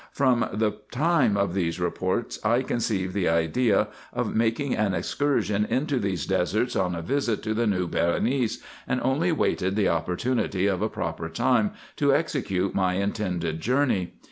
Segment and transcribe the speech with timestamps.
[0.11, 5.65] From the time of these reports I conceived the idea of making 298 RESEARCHES AND
[5.65, 9.31] OPERATIONS an excursion into these deserts on a visit to the new Berenice, and only
[9.31, 14.15] waited the opportunity of a proper time, to execute my intended journey.